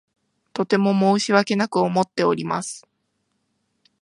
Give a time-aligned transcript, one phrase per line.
[0.53, 2.87] とても申し訳なく思っております。